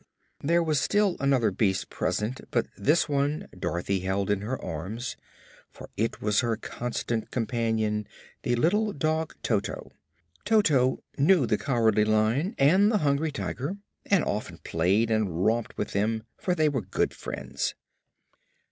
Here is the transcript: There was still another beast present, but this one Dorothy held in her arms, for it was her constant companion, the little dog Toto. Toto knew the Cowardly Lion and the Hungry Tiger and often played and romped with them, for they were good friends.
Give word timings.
There 0.43 0.63
was 0.63 0.81
still 0.81 1.15
another 1.19 1.51
beast 1.51 1.89
present, 1.91 2.41
but 2.49 2.65
this 2.75 3.07
one 3.07 3.47
Dorothy 3.55 3.99
held 3.99 4.31
in 4.31 4.41
her 4.41 4.59
arms, 4.59 5.15
for 5.71 5.91
it 5.95 6.19
was 6.19 6.39
her 6.39 6.57
constant 6.57 7.29
companion, 7.29 8.07
the 8.41 8.55
little 8.55 8.93
dog 8.93 9.35
Toto. 9.43 9.91
Toto 10.43 11.03
knew 11.19 11.45
the 11.45 11.59
Cowardly 11.59 12.03
Lion 12.03 12.55
and 12.57 12.91
the 12.91 12.97
Hungry 12.97 13.31
Tiger 13.31 13.77
and 14.07 14.23
often 14.23 14.57
played 14.63 15.11
and 15.11 15.45
romped 15.45 15.77
with 15.77 15.91
them, 15.91 16.23
for 16.35 16.55
they 16.55 16.67
were 16.67 16.81
good 16.81 17.13
friends. 17.13 17.75